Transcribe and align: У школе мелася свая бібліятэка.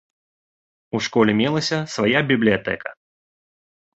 У 0.99 1.01
школе 1.07 1.31
мелася 1.41 1.77
свая 1.95 2.19
бібліятэка. 2.31 2.89